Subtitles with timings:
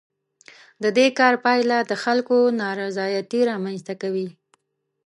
[0.83, 4.27] د دې کار پایله د خلکو نارضایتي رامنځ ته کوي.